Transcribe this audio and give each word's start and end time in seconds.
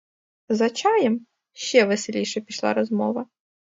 За 0.49 0.69
чаєм 0.69 1.25
ще 1.53 1.85
веселіше 1.85 2.41
пішла 2.41 2.73
розмова. 2.73 3.25